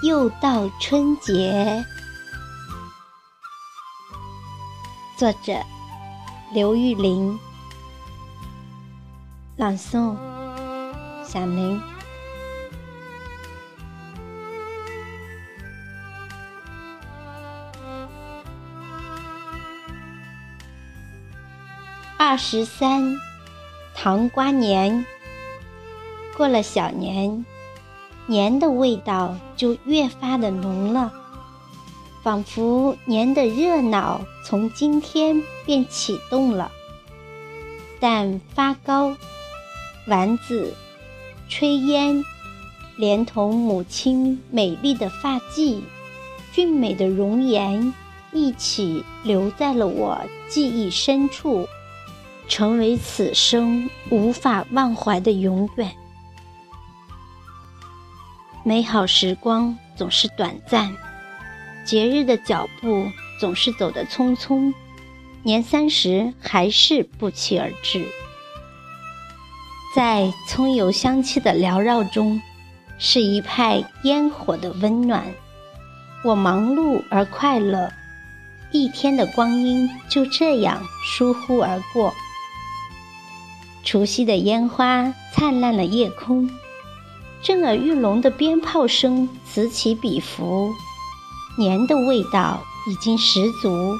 [0.00, 1.84] 又到春节。
[5.16, 5.60] 作者：
[6.52, 7.36] 刘玉玲，
[9.56, 10.16] 朗诵：
[11.24, 11.80] 小林。
[22.16, 23.16] 二十三，
[23.96, 25.04] 糖瓜年。
[26.36, 27.44] 过了小年，
[28.28, 31.10] 年的味道就越发的浓了，
[32.22, 36.70] 仿佛年的热闹从今天便启动了。
[37.98, 39.16] 但发糕、
[40.06, 40.74] 丸子、
[41.48, 42.22] 炊烟，
[42.96, 45.80] 连同母亲美丽的发髻、
[46.52, 47.94] 俊美的容颜，
[48.32, 51.66] 一起留在了我记忆深处，
[52.46, 55.90] 成为此生无法忘怀的永远。
[58.68, 60.94] 美好时光总是短暂，
[61.86, 64.74] 节日的脚步总是走得匆匆，
[65.42, 68.04] 年三十还是不期而至。
[69.96, 72.42] 在葱油香气的缭绕中，
[72.98, 75.24] 是一派烟火的温暖。
[76.22, 77.90] 我忙碌而快乐，
[78.70, 82.12] 一天的光阴就这样疏忽而过。
[83.82, 86.50] 除夕的烟花灿烂了夜空。
[87.42, 90.72] 震耳欲聋的鞭炮声此起彼伏，
[91.56, 93.96] 年的味道已经十足。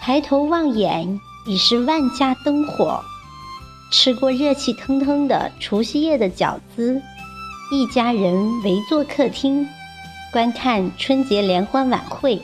[0.00, 3.02] 抬头望眼，已是万家灯火。
[3.92, 7.00] 吃过热气腾腾的除夕夜的饺子，
[7.70, 9.68] 一家人围坐客厅，
[10.32, 12.40] 观看春节联欢晚会。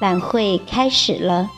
[0.00, 1.48] 晚会开始了，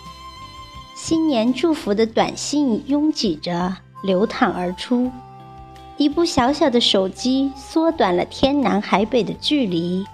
[0.95, 5.11] 新年祝福的短信拥挤着流淌而出。
[6.00, 10.06] 一部小小的手机缩短了天南海北的距离，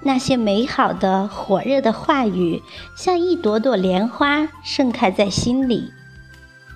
[0.00, 2.62] 那些美好的、火热的话语，
[2.96, 5.92] 像一朵朵莲花盛开在心里。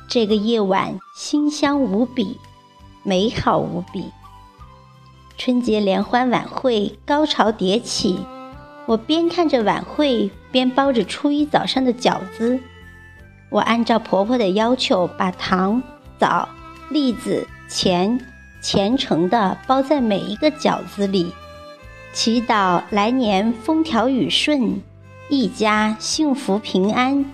[0.06, 2.36] 这个夜晚馨香无比，
[3.02, 4.12] 美好无比。
[5.38, 8.18] 春节联欢晚会高潮迭起，
[8.84, 12.60] 我边看着晚会，边包着初一早上的饺子。
[13.48, 15.82] 我按照婆婆的要求，把糖、
[16.18, 16.46] 枣、
[16.90, 17.48] 栗子。
[17.68, 18.20] 钱
[18.60, 21.32] 虔诚地包在每一个饺子里，
[22.12, 24.80] 祈祷来年风调雨顺，
[25.28, 27.24] 一家幸福平安。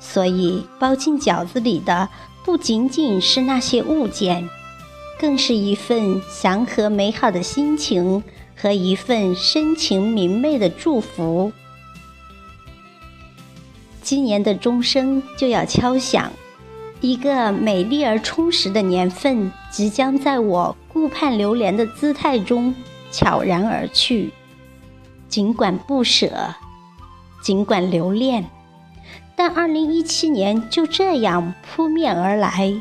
[0.00, 2.08] 所以包进饺子里的
[2.44, 4.48] 不仅仅是那些物件，
[5.18, 8.22] 更是一份祥和美好的心情
[8.56, 11.52] 和一份深情明媚的祝福。
[14.02, 16.32] 今年的钟声就要敲响。
[17.00, 22.74] 一个美丽而充实的年份即将在我顾盼流连的姿态中
[23.10, 24.32] 悄然而去，
[25.28, 26.54] 尽管不舍，
[27.40, 28.44] 尽管留恋，
[29.36, 32.74] 但二零一七年就这样扑面而来，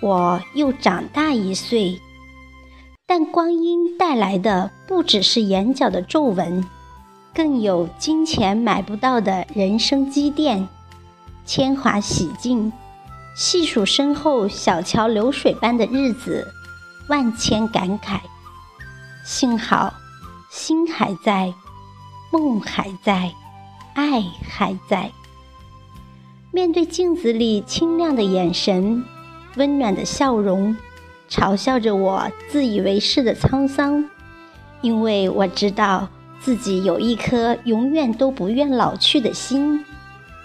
[0.00, 2.00] 我又长大一岁。
[3.06, 6.64] 但光阴带来的不只是眼角的皱纹，
[7.34, 10.66] 更有金钱买不到的人生积淀，
[11.44, 12.72] 铅华洗尽。
[13.36, 16.50] 细数身后小桥流水般的日子，
[17.06, 18.18] 万千感慨。
[19.26, 19.92] 幸好，
[20.48, 21.52] 心还在，
[22.32, 23.30] 梦还在，
[23.94, 25.12] 爱还在。
[26.50, 29.04] 面对镜子里清亮的眼神，
[29.56, 30.74] 温暖的笑容，
[31.28, 34.08] 嘲笑着我自以为是的沧桑。
[34.80, 36.08] 因为我知道
[36.40, 39.84] 自己有一颗永远都不愿老去的心，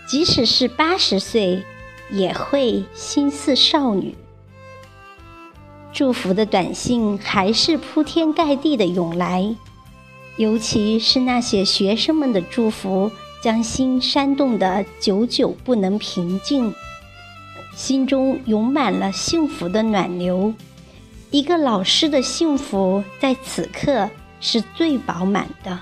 [0.06, 1.63] 即使是八十岁。
[2.12, 4.16] 也会心似少女。
[5.94, 9.56] 祝福的短信还是铺天盖地的涌来，
[10.38, 13.12] 尤其是那些学生们的祝福，
[13.44, 16.74] 将心煽动得久久不能平静，
[17.75, 20.54] 心中涌满了幸福的暖流。
[21.30, 24.10] 一个老师的幸福在此刻
[24.40, 25.80] 是最饱满的。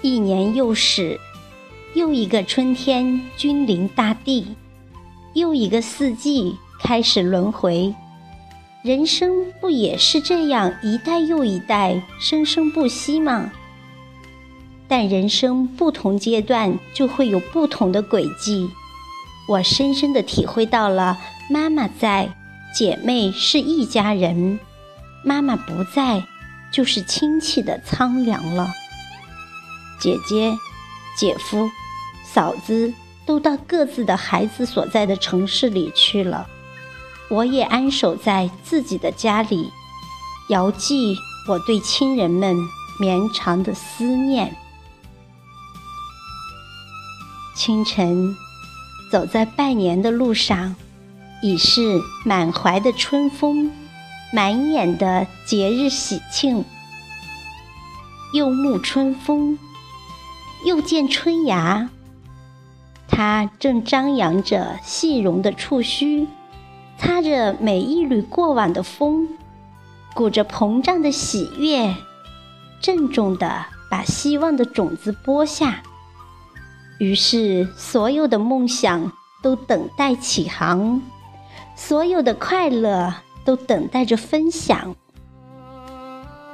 [0.00, 1.18] 一年又始。
[1.94, 4.54] 又一个春天君临大地，
[5.34, 7.94] 又一个四季开始轮回。
[8.82, 13.50] 人生不也是这样一代又一代生生不息吗？
[14.86, 18.70] 但人生不同阶段就会有不同的轨迹。
[19.48, 21.18] 我深深的体会到了，
[21.50, 22.36] 妈妈在，
[22.74, 24.58] 姐妹是一家人；
[25.24, 26.22] 妈妈不在，
[26.70, 28.68] 就是亲戚的苍凉了。
[30.00, 30.56] 姐姐。
[31.18, 31.68] 姐夫、
[32.24, 32.94] 嫂子
[33.26, 36.46] 都到各自的孩子所在的城市里去了，
[37.28, 39.72] 我也安守在自己的家里，
[40.48, 41.16] 遥寄
[41.48, 42.56] 我对亲人们
[43.00, 44.56] 绵长的思念。
[47.56, 48.36] 清晨，
[49.10, 50.76] 走在拜年的路上，
[51.42, 53.72] 已是满怀的春风，
[54.32, 56.64] 满眼的节日喜庆。
[58.32, 59.58] 又沐春风，
[60.64, 61.90] 又见春芽。
[63.08, 66.26] 它正张扬着细绒的触须，
[66.98, 69.28] 擦着每一缕过往的风，
[70.14, 71.94] 鼓着膨胀的喜悦，
[72.80, 75.82] 郑重地把希望的种子播下。
[76.98, 79.12] 于是，所有的梦想
[79.42, 81.00] 都等待起航，
[81.76, 83.14] 所有的快乐
[83.44, 84.94] 都等待着分享。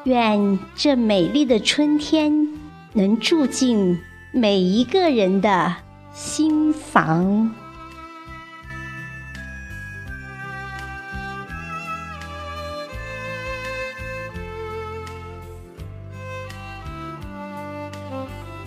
[0.05, 2.54] 愿这美丽的春天
[2.95, 4.01] 能住进
[4.33, 5.75] 每一个人的
[6.13, 7.64] 心房。